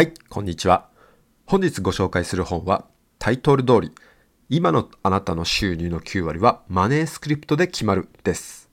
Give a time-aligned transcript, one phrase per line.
[0.00, 0.88] はい、こんにちは。
[1.44, 2.86] 本日ご紹介する本は
[3.18, 3.92] タイトル通り、
[4.48, 8.70] 今のあなたの収入の9割はマネースクリプトで決まるです。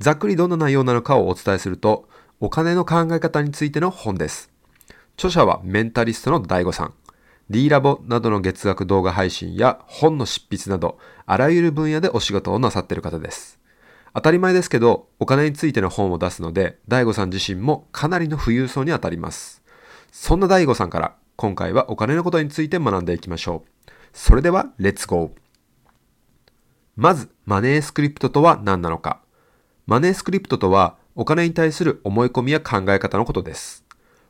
[0.00, 2.08] ざっくりどんな内容なのかをお伝えすると、
[2.40, 4.50] お金の考え方についての本です。
[5.14, 6.94] 著者はメンタリストの DAIGO さん。
[7.48, 13.60] D ラボなどの月額動画配信や本の執筆など、あらゆる分野でお仕事をなさっている方です。
[14.14, 19.62] 当たり前ですけど、お金についての本を出すので、DAIGO さん自身もかなりの富裕層にあたります。
[20.18, 23.90] そんな DAIGO さんから、今回はお金のことについて学んでいきましょう。
[24.14, 25.30] それでは、レッツゴー
[26.96, 29.20] まず、マネースクリプトとは何なのか。
[29.86, 33.84] マネースクリプトとは、お金に対する思い込みや考え方のことです。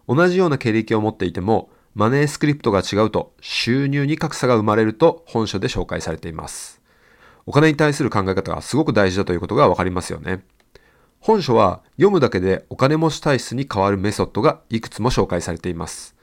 [0.09, 6.83] 同じような経歴を持っていても、マネースクリプトが違うと収入に格差が生まれると本書で紹介されています。
[7.47, 10.45] お金に対する考え方がすごく大事だということがわかりますよね。
[11.21, 16.15] 本書は読むだけでお金持ち体質に変わるメソッドがいくつも紹介されています。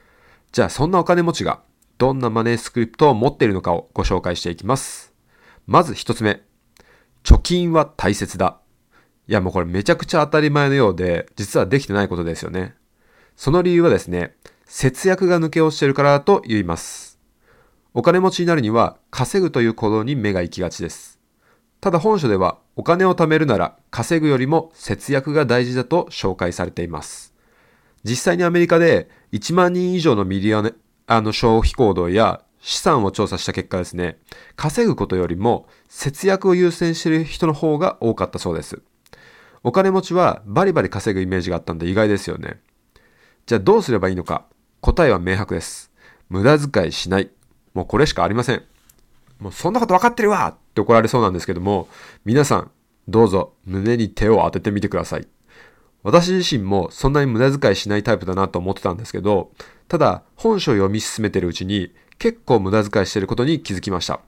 [0.52, 1.60] じゃあそんなお金持ちが
[1.98, 5.12] どんなマネースクリプトを持っているのかをご紹介していきます。
[5.66, 6.42] まず一つ目。
[7.22, 8.58] 貯金は大切だ。
[9.26, 12.74] いやもうこれめちゃくちゃ当たり前のようで実はできてないことですよね。
[13.36, 14.36] その理由はですね、
[14.66, 17.18] 節約が抜け落ちてるからと言います。
[17.94, 21.20] お金持ちになるには稼ぐという行動に目が行きがちです。
[21.84, 27.34] ただ本書ではお金を貯めるなら稼ぐよりも節約が大事だと紹介されています。
[28.04, 30.72] 実際にアメリカで1万人以上のミリオネ
[31.06, 34.16] あの消費行動や資産を調査した結果ですね、
[34.56, 38.80] 稼ぐことよりも節約を優先している人の方が多かったそうです。
[39.62, 42.62] お金持ちはバリバリ稼ぐイメージがあったんで意外ですよね。
[43.44, 44.46] じゃあどうすればいいのか
[44.80, 45.92] 答えは明白です。
[46.30, 47.30] 無駄遣いしない。
[47.74, 48.64] もうこれしかありません。
[49.38, 51.88] もうそんなこと分かってるわって怒られそうなんですけども、
[52.24, 52.70] 皆さん、
[53.08, 55.28] どうぞ胸に手を当ててみてください。
[56.02, 59.50] 私自身もそんなに無駄遣いしないタイプだなと思ってたんですけど、
[59.88, 64.20] ただ本書を読み進めてるうちに結構無駄遣いしてることに気づきました。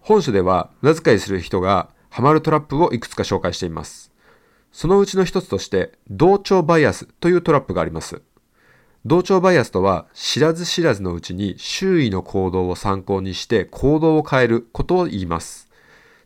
[0.00, 4.12] 本書では無駄遣いする人がハマるトラップをいくつか紹介しています。
[4.72, 8.20] そのうちの一つとして、同調バイアスというトラップがあります。
[9.06, 15.70] 同調バイアスとは知らず知らずのうちに周囲の行動を参考にして行動を変えることを言います。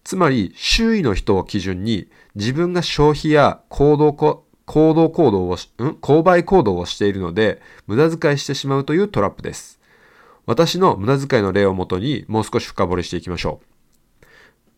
[0.03, 4.45] つまり周囲の人を基準に自分が消費や行動行
[4.95, 5.89] 動行動をし、ん？
[6.01, 9.79] 購買行動をしているので無駄遣いしてしまうというトラップです。
[10.47, 13.70] 私の無駄遣いの例をもとにもう少し深掘りしていきましょう。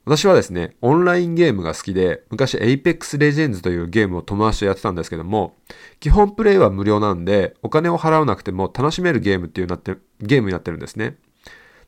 [0.04, 5.54] 私はですね、オンラインゲームが好きで、昔 Apex Legends というゲームを友達とやってたんですけども、
[6.00, 11.18] 基本プレイは無料なんで、お金を払わなくても楽しめるゲームっていうなって、ゲームになってるんですね。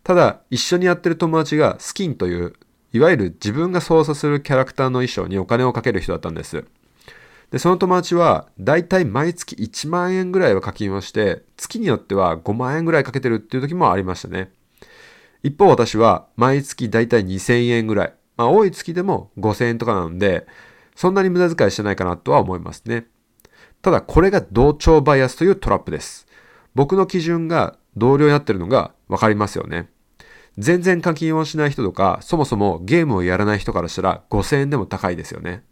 [0.05, 2.53] ただ、一緒にやってる友達がスキンという、
[2.93, 6.65] いわゆる自分が操作するキャラクターの衣装にお金をかける人だったんです。
[7.51, 14.53] で、その友達は、だいたい毎月1万円ぐらいは課金をして、月によっては5万円ぐらいかけてるっていう時もありましたね。
[15.44, 18.15] 一方私は毎月だいたい2000円ぐらい。
[18.38, 20.47] まあ多い月でも5000円とかなので、
[20.97, 23.06] そんなに無駄遣いしてないかなとは思いますね。
[23.83, 26.27] ただこれが同調バイアスというトラップです。
[26.75, 29.91] 僕の基準が同僚になってるのがわかりますよね。
[30.56, 35.62] 全然課金をしない人とか、そもそもゲームをやらない人からしたら5000円でも高いですよね。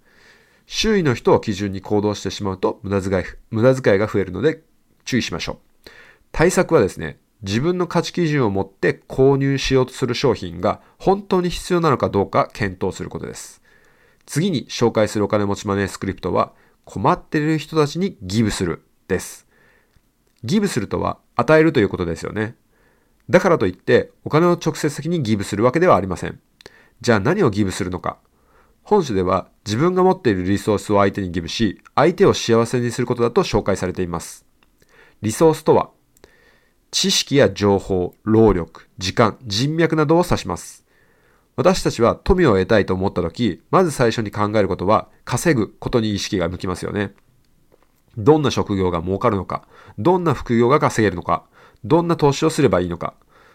[0.66, 4.60] 周囲の人を基準に行動してしまうと無駄遣い、無駄遣いが増えるので
[5.06, 5.90] 注意しましょう。
[6.30, 13.62] 対策はですね、自分の価値基準を持って購入しようとする商品が本当に必要なのかどうか検討することです。
[14.26, 16.52] 次に紹介するお金持ちマネースクリプトは
[16.84, 19.46] 困っている人たちにギブするです。
[20.44, 22.56] ギブするとは与えるということですよね。
[23.28, 26.40] だからといってお金を直接的にギブするわけではありません。
[27.00, 28.18] じゃあ何をギブするのか。
[28.82, 34.44] 本書では自分が持っているリソースを相手にギブし、相手を幸せにすることだと紹介されています。
[35.22, 35.90] リソースとは
[36.92, 40.86] 知識や情報、労力、時間、人脈などを指します。
[41.56, 47.14] 私たちは富を得たいと思ったとき、まず最初に考えることは、稼ぐことに意識が向きますよね。
[48.18, 49.66] どんな職業が儲かるのか、
[49.98, 51.44] どんな副業が稼げるのか、
[51.82, 53.14] どんな投資をすればいいのか、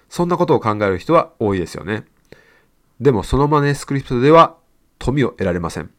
[0.10, 2.06] そんなことを考える人は多いですよね。
[3.00, 4.58] でもそのマネースクリプトでは
[4.98, 5.92] 富を得られません。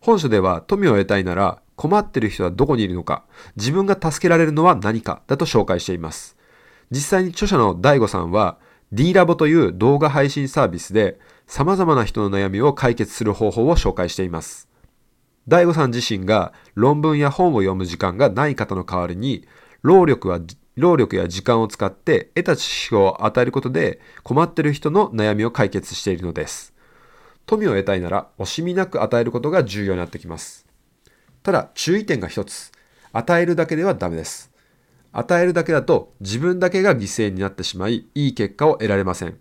[0.00, 3.24] 本書では富を得たいなら困っている人はどこにいるのか、
[3.56, 6.38] 自分が助けられるのは何かだと紹介しています。
[6.94, 8.56] 実際に著者の DAIGO さんは
[8.92, 11.18] D ラボという動画配信サービスで
[11.48, 14.68] 様々な人の悩みを解決する方法を紹介しています。
[15.48, 19.44] DAIGO さん自身が論文や本を読む時間がない方の代わりに
[19.82, 20.38] 労力は
[20.76, 26.72] 労力や時間を使って得た知識を与えることで困ってる人の悩みを解決しているのです。
[27.44, 30.64] 富を得たいなら惜しみなく与えることが重要になってきます。
[31.42, 32.70] ただ注意点が一つ。
[33.12, 34.53] 与えるだけではダメです。
[35.16, 39.38] 与えるだけだと自分だけが犠牲になってしまい、いい結果を得られません。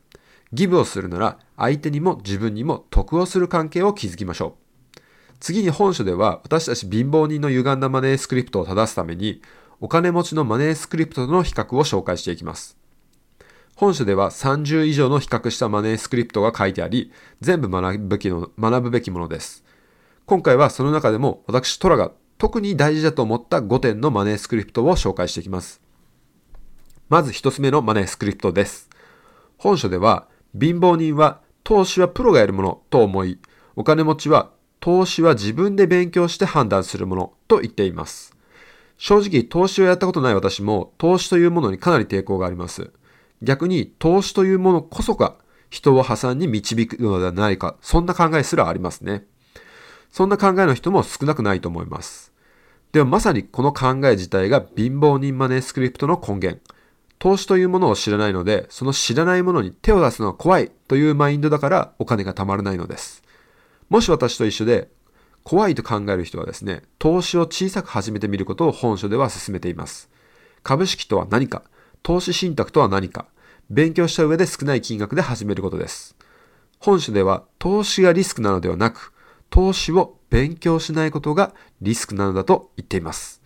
[0.53, 5.01] ギブをするなら相手にも自分にも得をする関係を築きましょう。
[5.39, 9.41] 次に本書では私たち貧乏人の歪んだマネースクリプトを正すために
[9.81, 12.77] お金持ちのマネースクリプトとの比較を紹介していきます。
[13.75, 17.11] 本書では30以上の比較したマネースクリプトが書いてあり、
[17.41, 19.65] 全部学ぶべきの学ぶべきものです。
[20.25, 22.11] 今回はその中でも私トラが
[22.43, 25.79] 特に大事だと思った5点のマネースクリプトを紹介していきます。
[27.07, 28.89] まず1つ目のマネースクリプトです。
[29.57, 33.39] 本書では、貧乏人は投資はプロがやるものと思い、
[33.77, 34.49] お金持ちは
[34.81, 38.35] 投資は自分で勉強して判断するものと言っています。
[38.97, 42.91] 正直投資をやったことない私も投資というものにかなり抵抗があります。
[43.41, 45.35] 逆に投資というものこそが
[45.69, 49.23] 人を破産に導くのではないか、そんな考えすらありますね。
[50.11, 52.32] そんな考えの人も少なくないと思います。
[52.93, 56.61] ではまさにこの考え自体が貧乏人マネースクリプトの根源。
[57.17, 63.23] 投資というものを知らないので、その知らないものに手を出すのは怖いというマインドだからお金が貯まらないのです。
[63.89, 64.89] もし私と一緒で
[65.43, 70.11] 怖いと考える人はですね、投資を小さく始めてみることを本書では進めています。
[70.61, 71.63] 株式とは何か、
[72.03, 73.25] 投資信託とは何か、
[73.71, 76.15] 勉強した上で少ない金額で始めることです。
[76.77, 79.12] 本書では投資がリスクなのではなく、
[79.53, 83.43] 投資を勉強しないことがリスクなのだと言っています。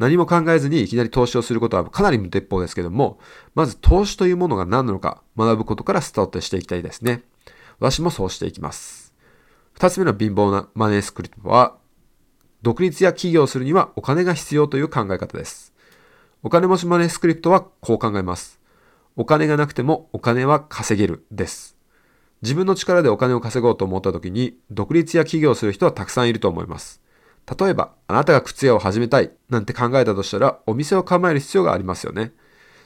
[0.00, 3.20] 何も考えずにいきなり投資をすることはかなり無鉄砲ですけども、
[3.54, 7.22] まず投資というものが何なのか学ぶことからスタートしていきたいですね。
[7.78, 9.14] 私もそうしていきます。
[9.74, 11.76] 二つ目の貧乏なマネースクリプトは、
[12.62, 15.72] 独立や起業をするにはお金が必要という考え方です。
[16.42, 18.58] お金持ちマネースクリプトはこう考えます。
[19.14, 21.76] お金がなくてもお金は稼げるです。
[22.44, 27.00] 自分の力でお金を稼ごうと思った時に、独立や起業する人はたくさんいると思います。
[27.58, 32.34] 例えば、あなたが靴屋を始めたいなんて考えたとしたら、お店を構える必要がありますよね。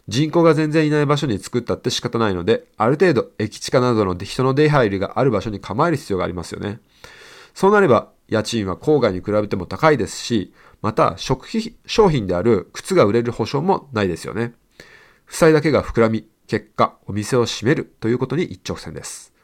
[0.07, 6.79] 人口が全然いない場所に作ったって仕方ないので、ある程度駅地下などの人の出入りがある場所に構える必要がありますよね。
[7.53, 14.55] そうなれば、家賃は郊外に比べても高いですし、また食費商品である靴が売れる保証もないですよね。
[15.25, 19.37] 負債だけが膨らみ、結果、お店を閉めるということに一直線です。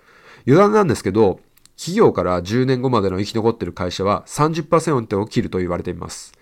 [0.47, 1.41] 余談なんですけど、
[1.77, 6.33] 企業から10年後までの生き残っている会社は30%を切ると言われています。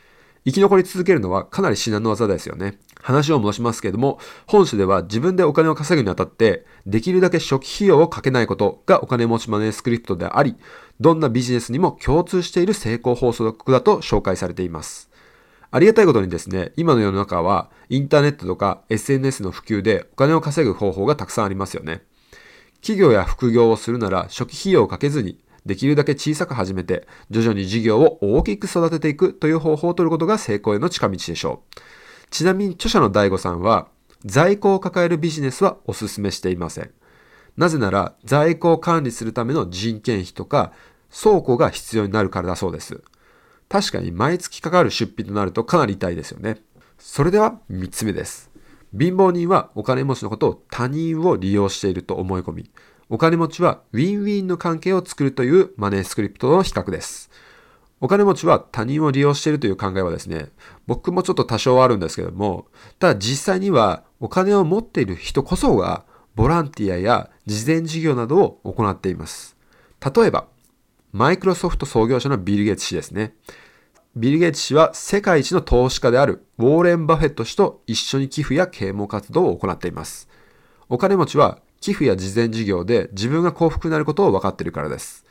[0.44, 2.78] 生き残り続けるのはかなり至難の技ですよね。
[3.00, 10.56] 話を戻しますけれども、本書では自分でお金を稼ぐにあたって、できるだけ初期費用をかけないことがお金持ちマネースクリプトであり、
[11.00, 15.10] どんなビジネスにも共通している成功法則だと紹介されています。
[15.70, 22.02] ありがたいことにですね、今の世の中はインターネットとか SNS の普及でお金を稼ぐ方法がたくさんありますよね。
[22.82, 31.80] 企業や副業をするなら初期費用をかけずにできるだけ小さく始めて徐々に事業を大きく育てていくという方法を取ることが成功への近道でしょう。
[32.30, 33.88] ちなみに著者の DAIGO さんは
[34.24, 36.90] 在庫を抱えるビジネスはお勧めしていません。
[37.56, 40.72] なぜなら在庫を管理するための人件費とか
[41.12, 43.02] 倉庫が必要になるからだそうです。
[43.68, 46.60] 確かに毎月かかる出費となるとかなり痛いですよね。
[46.98, 48.51] それでは3つ目です。
[48.98, 52.70] 貧乏人はお金持ちのことを他人を利用していると思い込み、
[53.08, 57.30] お金持ちはウィンウィンの関係を作るというマネースクリプトの比較です。
[58.00, 60.48] お金持ちは他人を利用しているという考えはですね、
[60.86, 62.66] 僕もちょっと多少あるんですけども、
[62.98, 69.56] ただ実際にはお金を持っている人こそがボランティアや事前事業などを行っています。
[70.00, 70.48] 例えば、
[71.12, 73.34] マイクロソフト創業者のビル・ゲイツ氏ですね。
[74.14, 80.28] ビル・ゲイツ氏は世界一の投資家であるウォーレン・バフェット氏と一緒に寄付や啓蒙活動を行っています。
[80.90, 85.24] お金持ちは寄付や慈善事業で自分が幸福になることを分かっているからです。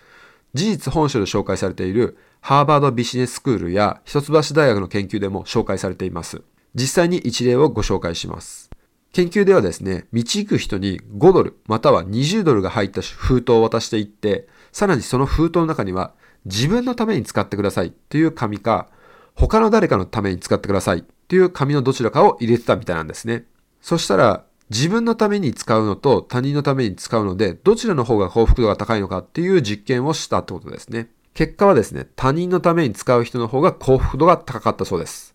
[0.55, 6.41] 事実本書で紹介されているハーバードビジネススクールや一橋大学の研究でも紹介されています。
[6.73, 8.71] 実際に一例をご紹介します。
[9.13, 16.13] 研究ではですね、道行く人に5ドルまたは20ドルが入った封筒を渡していって、さらにその封筒の中には
[16.45, 18.87] 自分のために使ってくださいという紙か、
[19.35, 23.45] 他の誰かのために使ってくださいという紙のどちらかを入れてたみたいなんですね。
[23.81, 31.09] そしたら、自分のために使うのと他人のために使うので、どちらの方が幸福度が高いのかっていう実験をしたってことですね。
[31.33, 35.33] 結果はですね、他人のために使う人の方が幸福度が高かったそうです。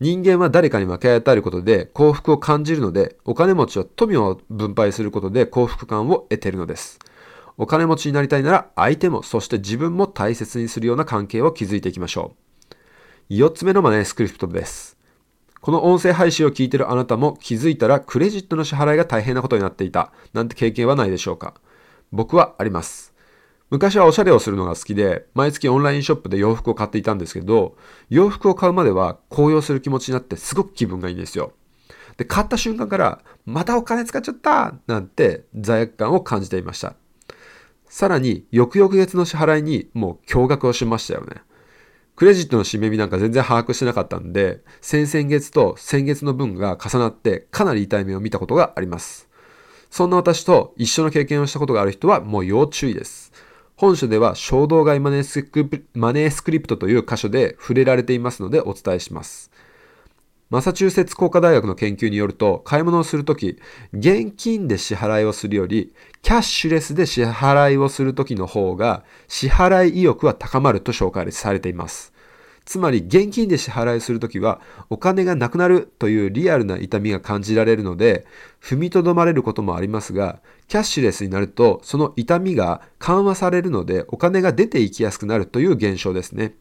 [0.00, 6.98] 人間は誰かに分け与えることで幸福を感じるので、お金持ちは富を分配することで幸福感を得ているのです。
[7.58, 12.36] お金持ちになりたいなら相手もそして自分も大切にするような関係を築いていきましょ
[13.30, 13.34] う。
[13.34, 14.96] 4つ目のマネースクリプトです。
[15.60, 21.54] この音声配信を聞いてるあなたも気づいたらクレジットの支払いが大変なことになっていたなんて経験はないでしょうか
[22.12, 23.12] 僕はあります。
[23.70, 27.76] 昔はおしゃれをするのが好きで、毎月オンラインショップで洋服を買っていたんですけど、
[28.08, 31.52] 洋服を買うまでは高揚する気持ちになってすごく気分がいいんですよ。
[32.16, 36.94] で、買った瞬間から、またお金使っちゃったなんて罪悪感を感じていました。
[37.88, 41.42] さらに、翌々月の支払いにもう驚愕をしましたよね。
[42.16, 49.28] クレジットの締め日なんか全然把握してなかったんで、先々月と先月の分が重なってかなり痛い目を見たことがあります。
[49.90, 53.32] そんな私と一緒の経験をしたことがある人はもう要注意です。
[53.76, 59.52] 本書では衝動買いマネースクリプトという箇所で触れられていますのでお伝えします。
[60.50, 63.58] マサチューセッツ工科大学の研究によると、買い物をするとき、
[63.92, 72.14] 現金で支払いをするより、キャッシュレスで支払いをするときの方が、支払い意欲は高まると紹介されています。
[72.64, 78.26] つまり、現金で支払いするときは、お金がなくなるというリアルな痛みが感じられるので、
[78.62, 86.54] 踏みとどまれることもありますが、キャッシュレスになると、その痛みが緩和されるので、お金が出ていきやすくなるという現象ですね。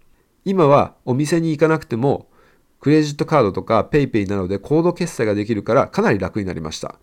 [0.43, 2.27] 今はお店に行かなくても
[2.79, 6.95] クレジットカードとか PayPay などでコード決済ができるからかなり楽になりました。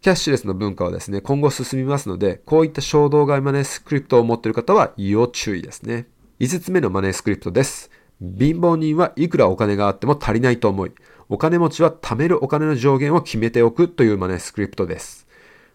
[0.00, 6.06] キャッシュレスの文化はですね、今後進みますので、こういった衝動買いマネースクリプトを持っている方は要注意ですね。
[6.40, 7.90] 5つ目のマネースクリプトです。
[8.20, 10.92] 貧乏人はいくらお金があっても足りないと思い、
[11.28, 15.26] お金持ちは貯めるお金の上限を決めておくというマネースクリプトです。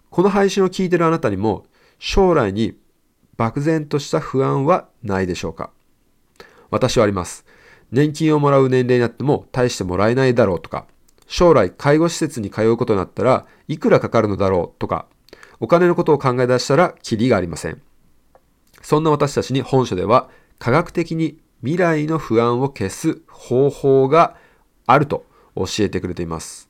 [0.10, 1.66] この配信を聞いているあなたにも、
[2.00, 2.78] 将来に
[3.38, 5.70] 漠然とした不安はないでしょうか？
[6.72, 7.46] 私はあります。
[7.96, 10.86] 年金をもらう年齢になっても大してもらえないだろうとか、
[11.28, 15.06] 将来介護施設に通うことになったらいくらかかるのだろうとか、
[15.62, 17.82] お金のことを考え出したらキリがありません。
[18.82, 24.36] そんな私たちに本書では科学的に未来の不安を消す方法が
[24.86, 25.26] あると
[25.56, 26.70] 教えてくれています。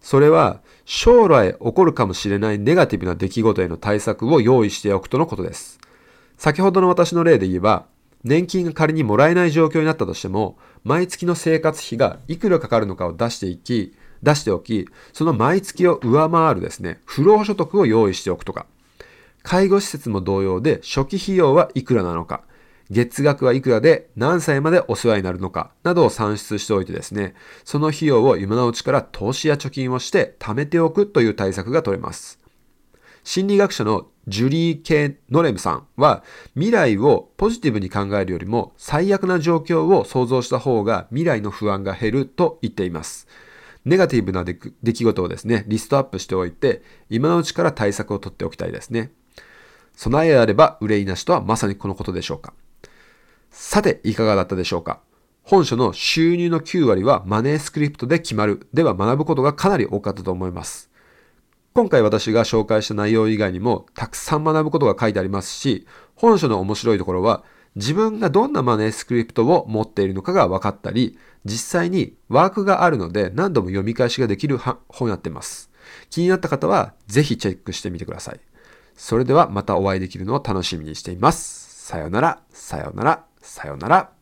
[0.00, 5.78] それは将来起こるかもしれないネガティブな出来事への対策を用意しておくとのことです。
[6.36, 7.86] 先ほどの私の例で言えば、
[8.24, 18.66] 年金が仮にもらえない状況になったとしても、毎月の生活費がいくらかかるのかを出していき、出しておき、その毎月を上回るですね、不労所得を用意しておくとか、
[19.42, 22.42] 介護施設も同様で初期費用はいくらなのか、
[22.90, 32.43] 月額はいくらで何歳までお世話になるのかなどを算出しておいてですね、その費用を今のうちから投資や貯金をして貯めておくという対策が取れます。
[33.24, 36.22] 心理学者のジュリー・ケ・ノレムさんは
[36.54, 43.26] 未来をポジティブに考えるよりも最悪な状況を想像した方が未来の不安が減ると言っています。
[43.84, 49.10] ネガティブな出来事をですね、リストアップしておいて、今のうちから対策を取っておきたいですね。
[49.94, 52.54] 備えあれば憂いなしとはまさにこのことでしょうか。
[53.50, 55.00] さて、いかがだったでしょうか
[55.42, 60.90] 本書の収入の9割はマネースクリプトで決まるでは学ぶことがかなり多かったと思います。
[61.76, 67.42] 今回私が紹介した内容以外にもたくさん学ぶことが書いてありますし、本書の面白いところは
[67.74, 75.68] 自分がどんなマネースクリプトを持っているのかが分かったり、実際にワークがあるので何度も読み返しができる本になっています。
[76.10, 78.40] 気になった方はぜひチェックしてみてください。
[78.94, 81.86] それではまたお会いできるのを楽しみにしています。
[81.88, 84.13] さよなら、さよなら、さよなら。